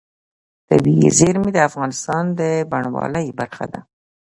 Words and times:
طبیعي 0.69 1.07
زیرمې 1.19 1.49
د 1.53 1.57
افغانستان 1.69 2.23
د 2.39 2.41
بڼوالۍ 2.71 3.27
برخه 3.39 3.65
ده. 3.71 3.79